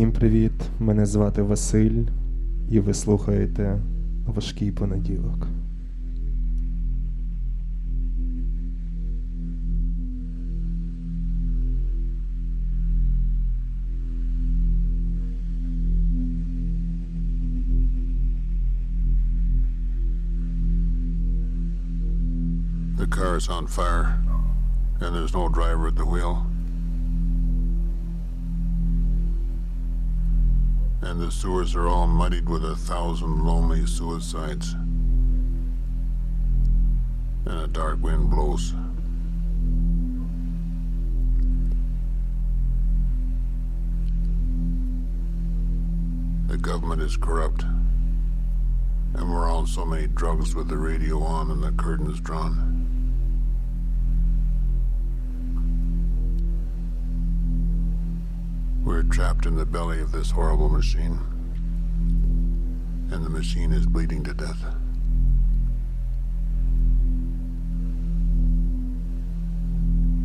Всім 0.00 0.12
привіт! 0.12 0.52
Мене 0.78 1.06
звати 1.06 1.42
Василь, 1.42 2.04
і 2.70 2.80
ви 2.80 2.94
слухаєте 2.94 3.78
важкий 4.26 4.72
понеділок. 4.72 5.46
The 22.98 23.06
car 23.06 23.36
is 23.36 23.48
on 23.48 23.66
fire, 23.66 24.08
and 25.00 25.10
there's 25.14 25.34
no 25.34 25.48
driver 25.48 25.86
at 25.88 25.96
the 25.96 26.08
wheel. 26.14 26.59
And 31.10 31.20
the 31.20 31.32
sewers 31.32 31.74
are 31.74 31.88
all 31.88 32.06
muddied 32.06 32.48
with 32.48 32.64
a 32.64 32.76
thousand 32.76 33.44
lonely 33.44 33.84
suicides. 33.84 34.74
And 37.44 37.62
a 37.64 37.66
dark 37.66 38.00
wind 38.00 38.30
blows. 38.30 38.74
The 46.46 46.56
government 46.58 47.02
is 47.02 47.16
corrupt. 47.16 47.64
And 49.14 49.28
we're 49.28 49.50
on 49.50 49.66
so 49.66 49.84
many 49.84 50.06
drugs 50.06 50.54
with 50.54 50.68
the 50.68 50.78
radio 50.78 51.24
on 51.24 51.50
and 51.50 51.60
the 51.60 51.72
curtains 51.72 52.20
drawn. 52.20 52.69
Trapped 59.10 59.44
in 59.44 59.56
the 59.56 59.66
belly 59.66 60.00
of 60.00 60.12
this 60.12 60.30
horrible 60.30 60.68
machine. 60.68 61.18
And 63.10 63.24
the 63.24 63.28
machine 63.28 63.72
is 63.72 63.84
bleeding 63.84 64.22
to 64.22 64.32
death. 64.32 64.64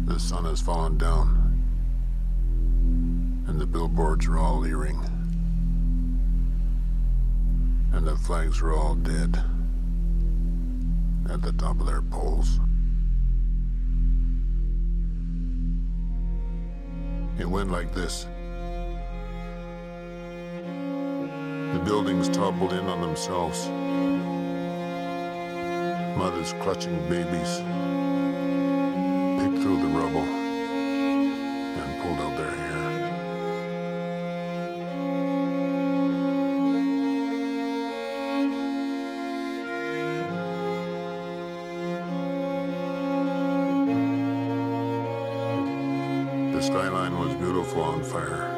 The 0.05 0.19
sun 0.19 0.45
has 0.45 0.61
fallen 0.61 0.97
down. 0.97 1.41
And 3.47 3.59
the 3.59 3.65
billboards 3.65 4.27
are 4.27 4.37
all 4.37 4.59
leering. 4.59 5.03
And 7.91 8.07
the 8.07 8.15
flags 8.15 8.61
are 8.61 8.73
all 8.73 8.93
dead. 8.93 9.43
At 11.29 11.41
the 11.41 11.53
top 11.53 11.79
of 11.79 11.87
their 11.87 12.03
poles. 12.03 12.59
It 17.39 17.49
went 17.49 17.71
like 17.71 17.93
this. 17.93 18.27
The 21.75 21.83
buildings 21.83 22.29
toppled 22.29 22.71
in 22.71 22.87
on 22.87 23.01
themselves. 23.01 23.67
Mothers 26.17 26.53
clutching 26.61 26.97
babies 27.09 27.59
picked 29.37 29.61
through 29.61 29.81
the 29.81 29.89
rubble 29.89 30.23
and 31.81 32.01
pulled 32.01 32.19
out 32.21 32.37
their 32.37 32.51
hair. 32.51 32.79
The 46.53 46.61
skyline 46.61 47.19
was 47.19 47.35
beautiful 47.35 47.81
on 47.81 48.01
fire 48.01 48.54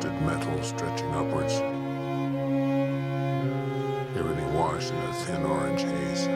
twisted 0.00 0.22
metal 0.22 0.62
stretching 0.62 1.14
upwards. 1.14 1.54
Everything 4.16 4.54
washed 4.54 4.90
in 4.90 4.98
a 4.98 5.12
thin 5.24 5.44
orange 5.44 5.82
haze. 5.82 6.28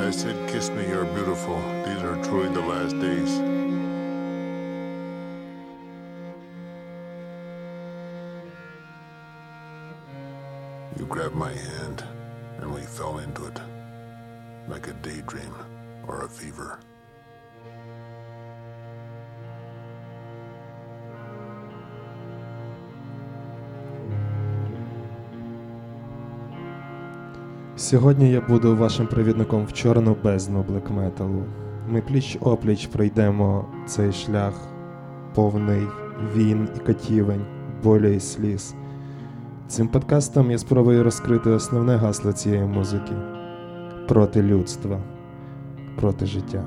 I 0.00 0.10
said, 0.10 0.48
Kiss 0.48 0.70
me, 0.70 0.86
you're 0.88 1.04
beautiful. 1.04 1.56
These 1.84 2.02
are 2.02 2.22
truly 2.24 2.48
the 2.48 2.60
last 2.60 2.98
days. 3.00 3.53
Сьогодні 27.94 28.30
я 28.30 28.40
буду 28.40 28.76
вашим 28.76 29.06
провідником 29.06 29.64
в 29.64 29.72
чорну 29.72 30.16
бездну 30.24 30.62
блекметалу. 30.62 31.44
Ми 31.88 32.00
пліч 32.00 32.38
опліч 32.40 32.86
пройдемо 32.86 33.64
цей 33.86 34.12
шлях, 34.12 34.54
повний 35.34 35.86
війн 36.36 36.68
і 36.76 36.78
катівень, 36.78 37.44
болю 37.82 38.08
і 38.08 38.20
сліз. 38.20 38.74
Цим 39.68 39.88
подкастом 39.88 40.50
я 40.50 40.58
спробую 40.58 41.04
розкрити 41.04 41.50
основне 41.50 41.96
гасло 41.96 42.32
цієї 42.32 42.64
музики 42.64 43.12
проти 44.08 44.42
людства, 44.42 44.98
проти 45.96 46.26
життя. 46.26 46.64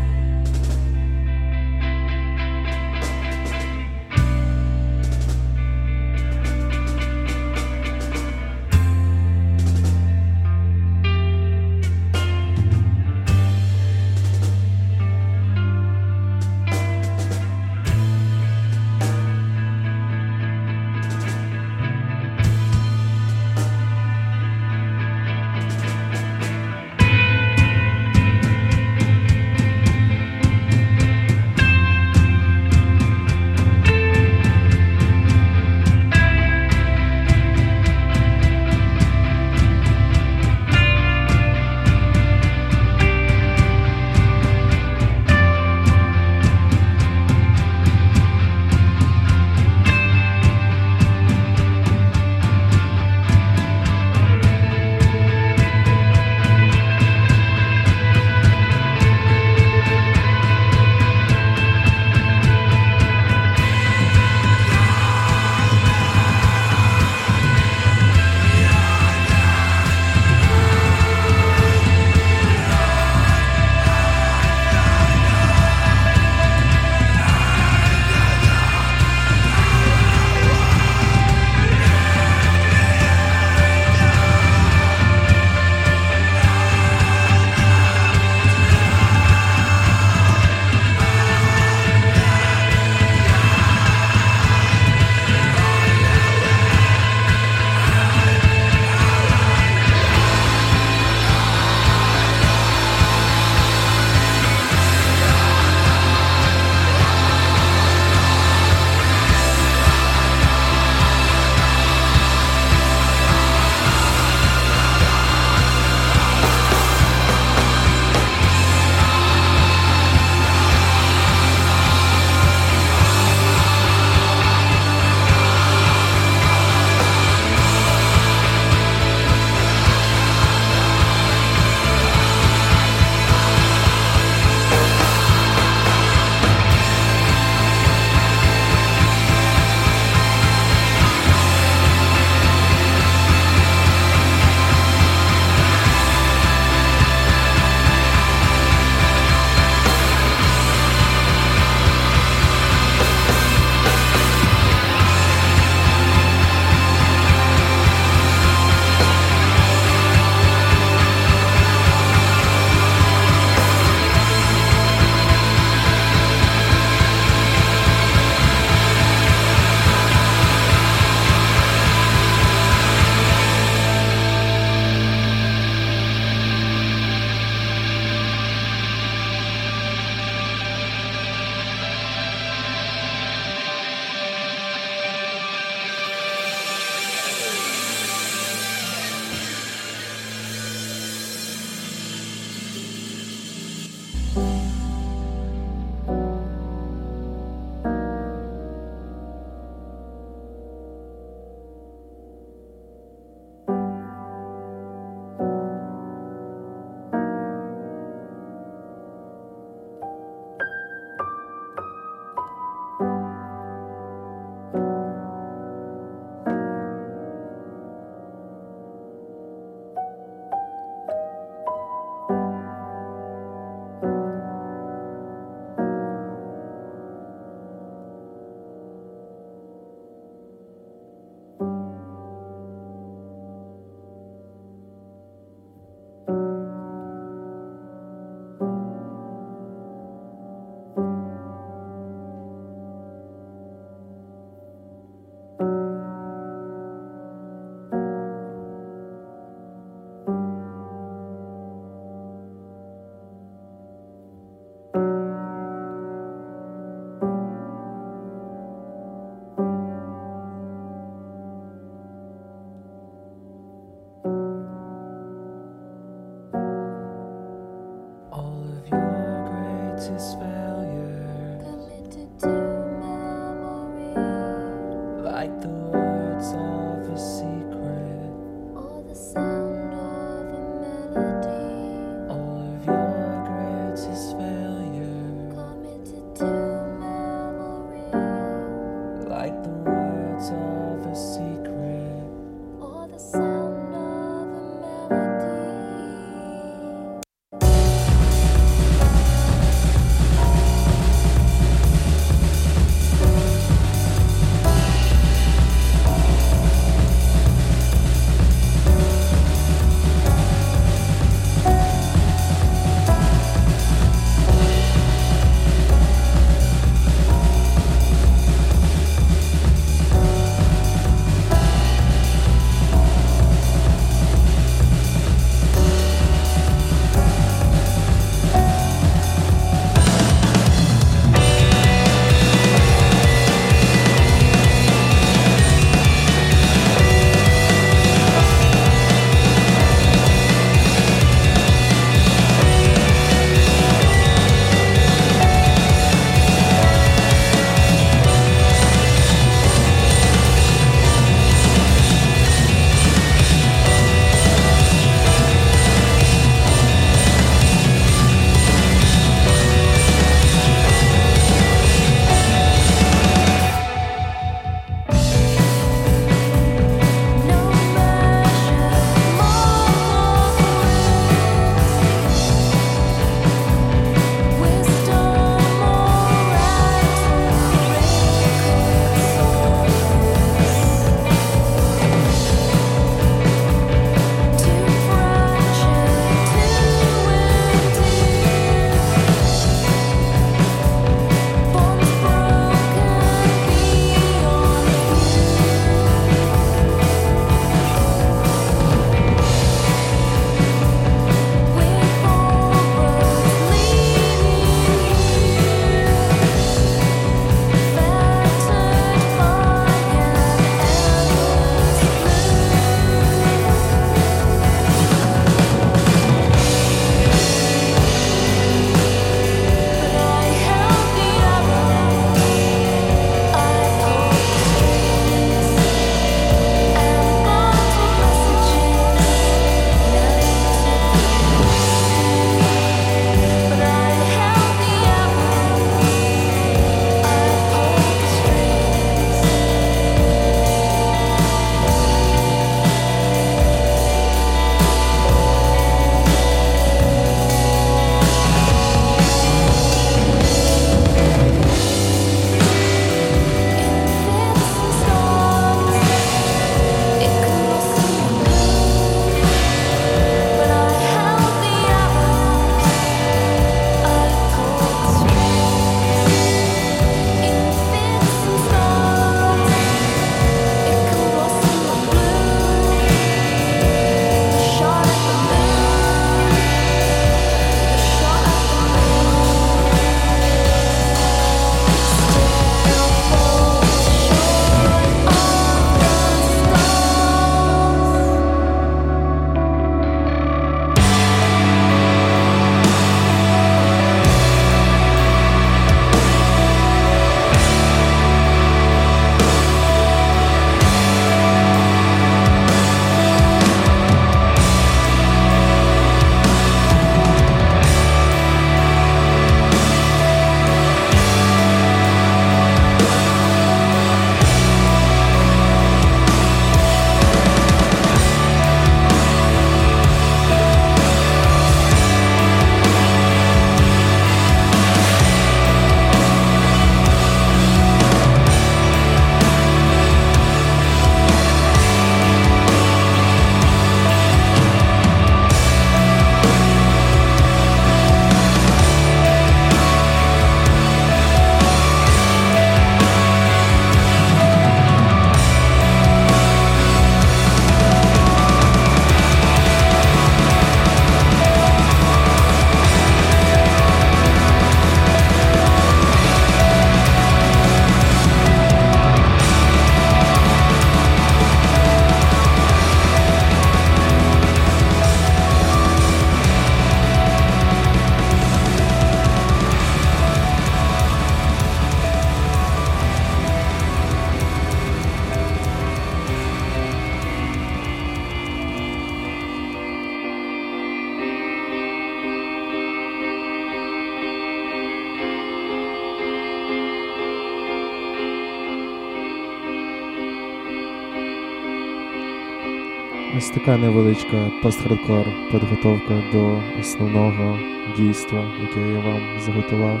Така 593.68 593.80
невеличка 593.80 594.50
пост-хардкор 594.62 595.26
підготовка 595.52 596.22
до 596.32 596.60
основного 596.80 597.58
дійства, 597.96 598.44
яке 598.60 598.80
я 598.80 599.00
вам 599.00 599.40
заготував. 599.40 600.00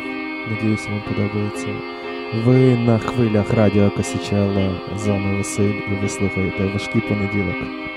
Надіюся, 0.50 0.88
вам 0.90 1.02
подобається. 1.08 1.66
Ви 2.44 2.76
на 2.76 2.98
хвилях 2.98 3.54
радіо 3.54 3.90
Косічела 3.90 4.70
з 4.96 5.06
вами 5.06 5.36
Василь 5.36 5.74
і 5.90 6.02
ви 6.02 6.08
слухаєте 6.08 6.66
важкий 6.66 7.00
понеділок. 7.00 7.87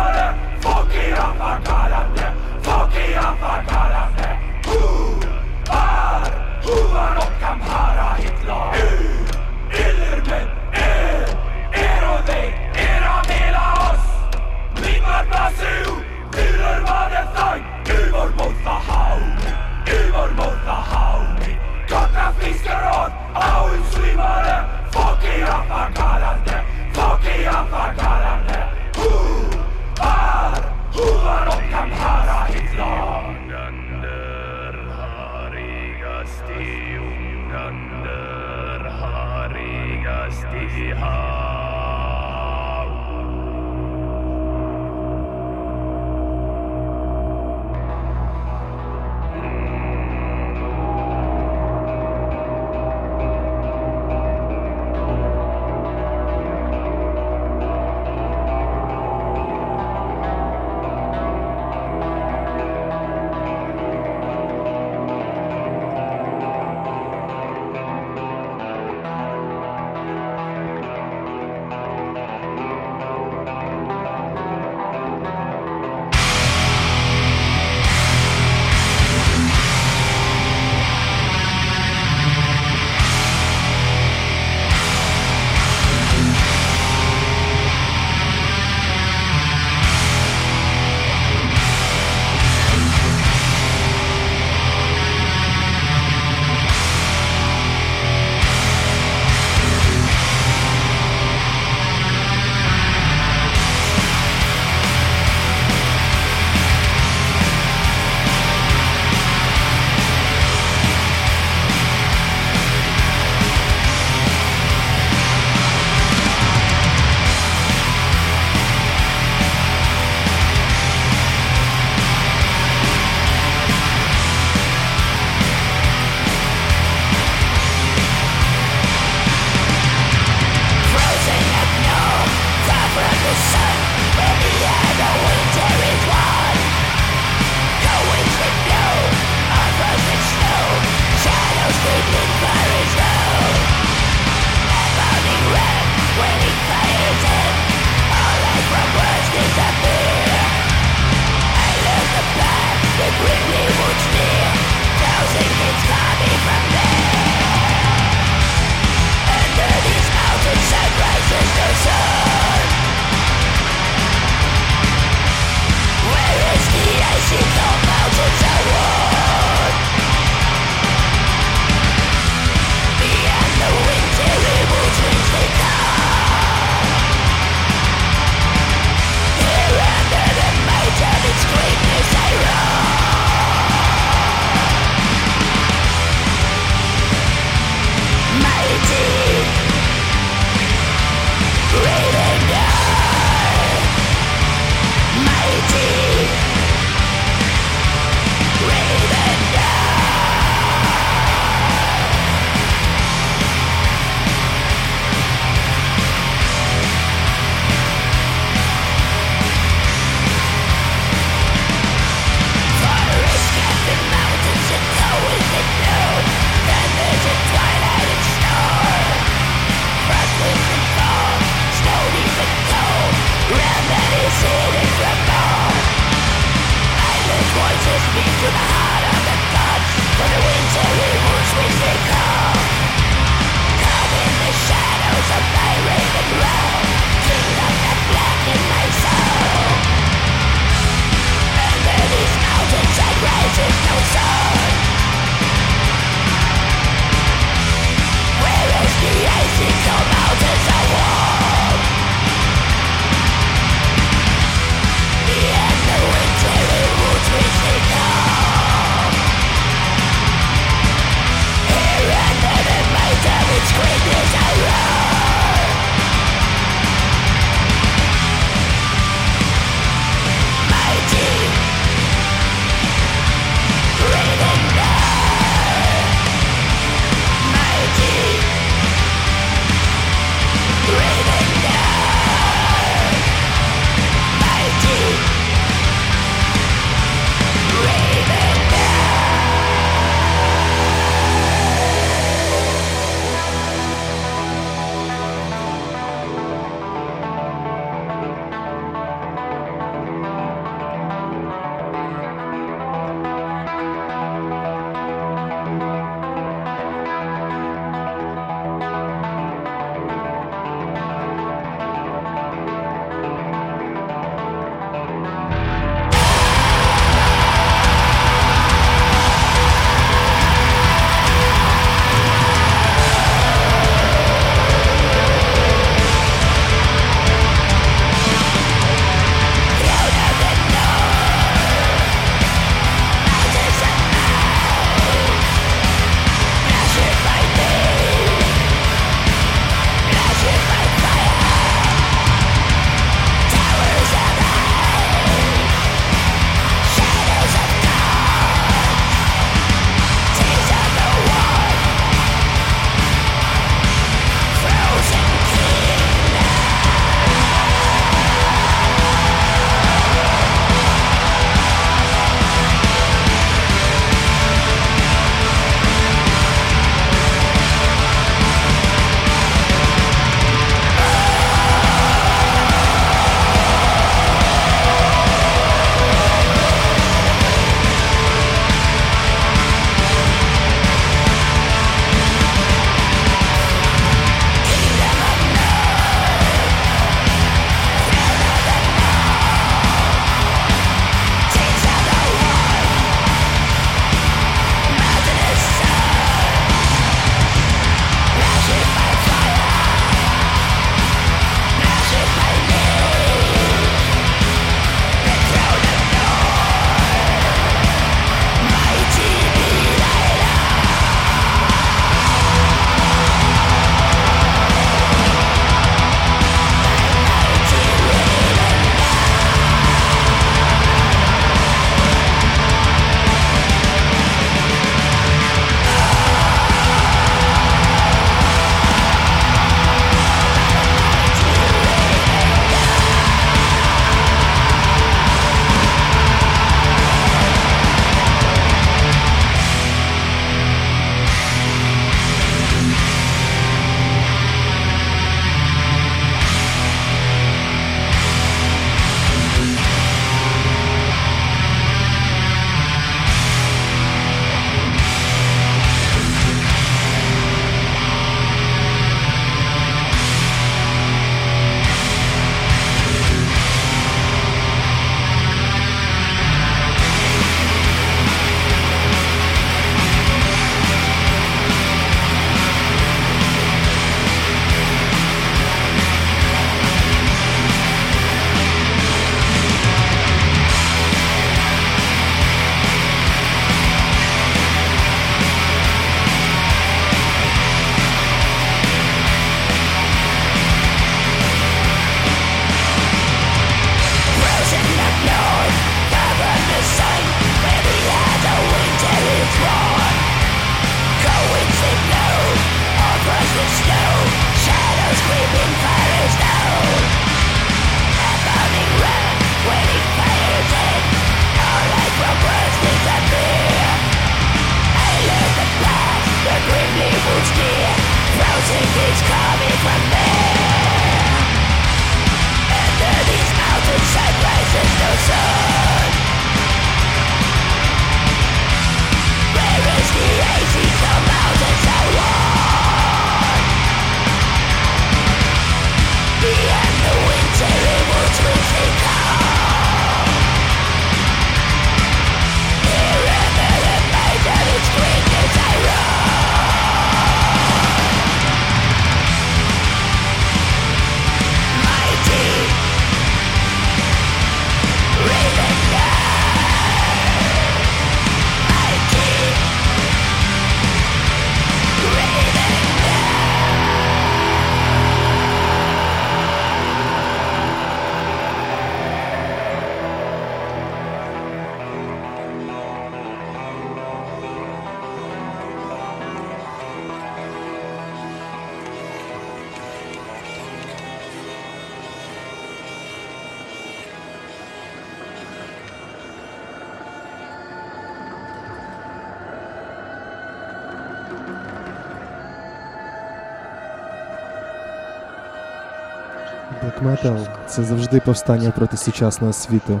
Це 597.74 597.82
завжди 597.82 598.20
повстання 598.20 598.70
проти 598.70 598.96
сучасного 598.96 599.52
світу. 599.52 600.00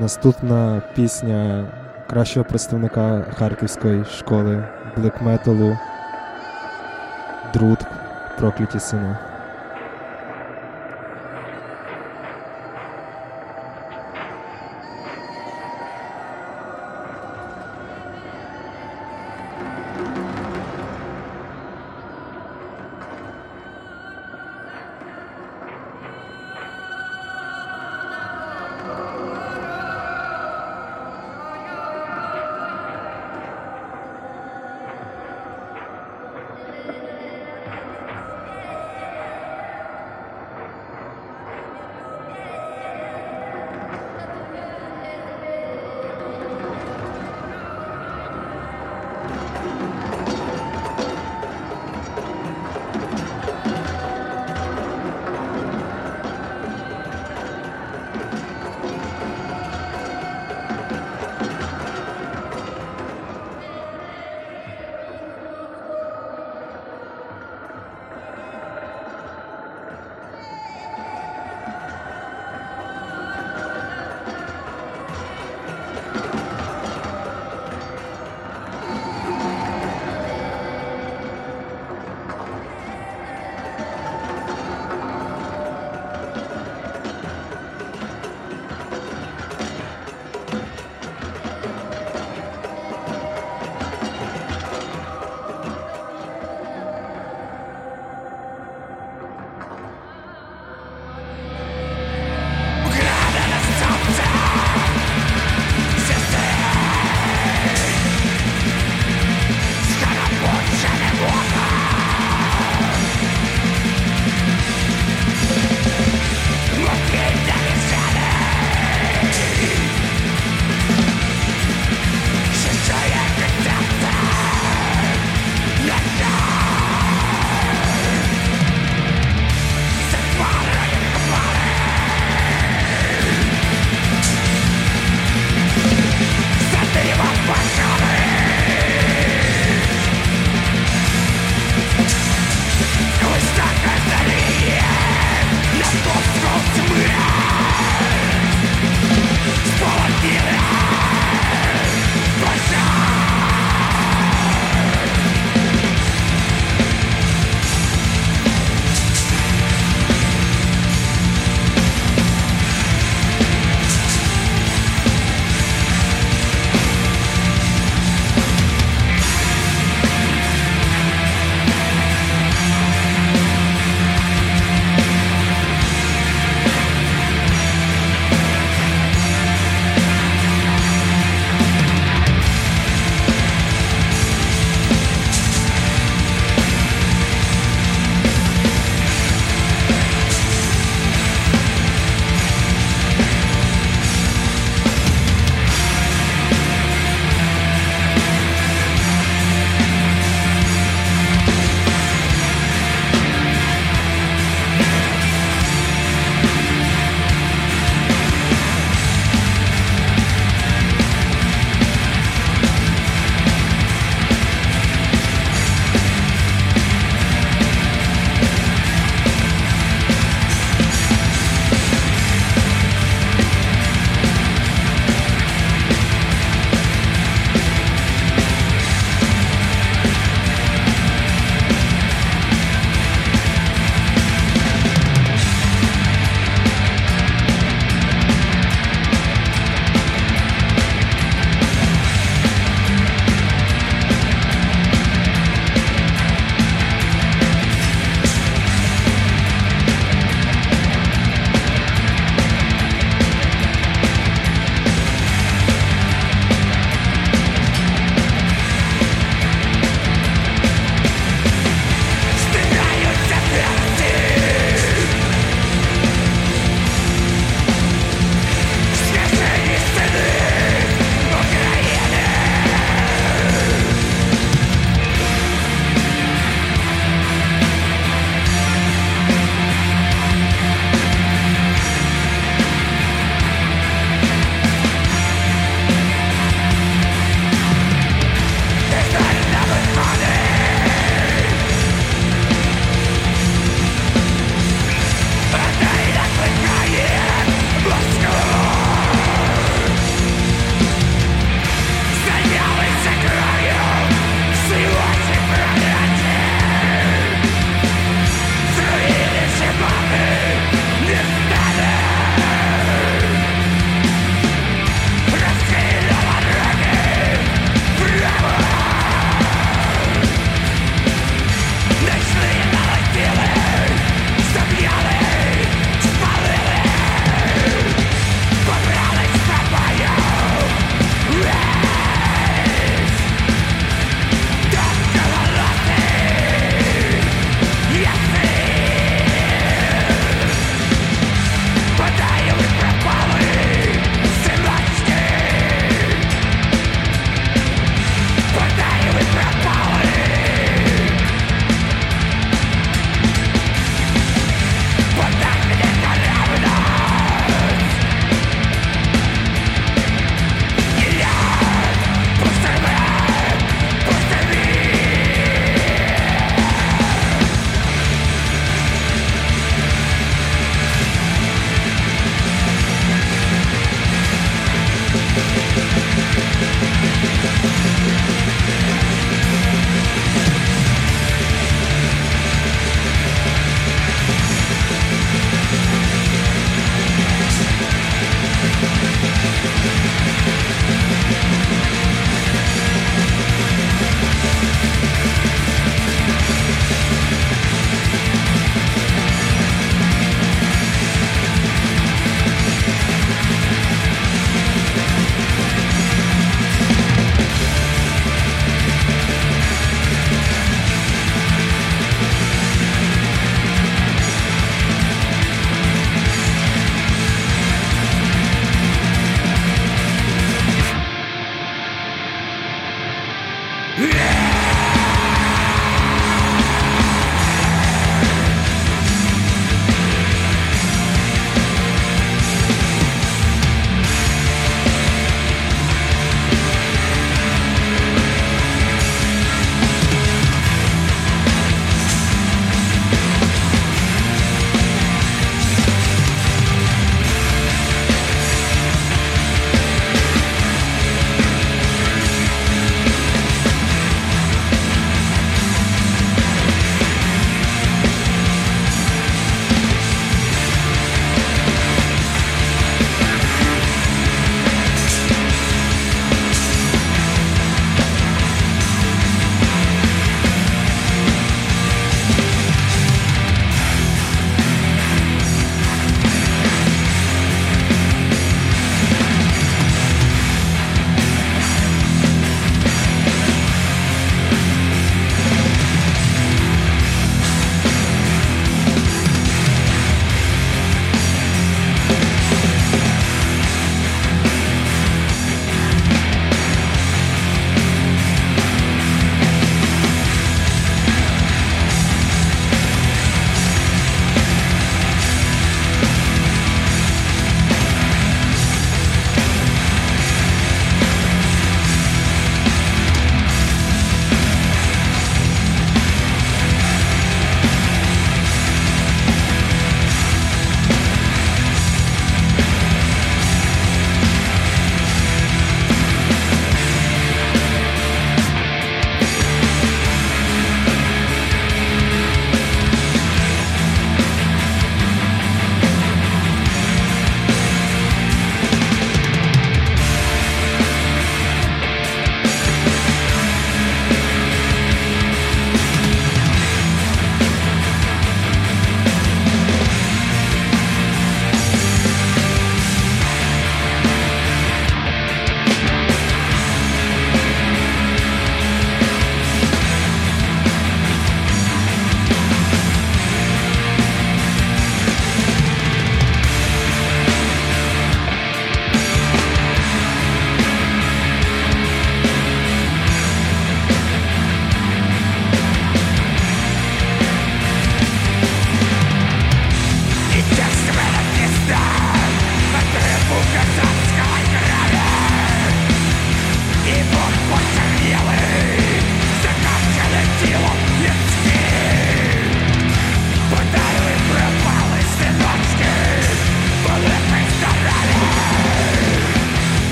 Наступна 0.00 0.82
пісня 0.94 1.66
кращого 2.06 2.44
представника 2.44 3.26
харківської 3.38 4.04
школи 4.04 4.64
блекметалу 4.96 5.78
Друт 7.54 7.78
Прокляті 8.38 8.80
сини. 8.80 9.16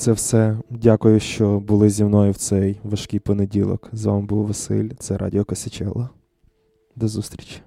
це 0.00 0.12
все. 0.12 0.58
Дякую, 0.70 1.20
що 1.20 1.60
були 1.60 1.90
зі 1.90 2.04
мною 2.04 2.32
в 2.32 2.36
цей 2.36 2.80
важкий 2.84 3.20
понеділок. 3.20 3.88
З 3.92 4.04
вами 4.04 4.22
був 4.22 4.46
Василь. 4.46 4.90
Це 4.98 5.16
Радіо 5.16 5.44
Косичело. 5.44 6.08
До 6.96 7.08
зустрічі. 7.08 7.60